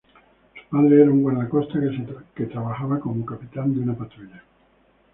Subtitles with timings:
[0.55, 1.83] Su padre es un guardacostas
[2.33, 4.41] que trabaja como capitán de una patrulla.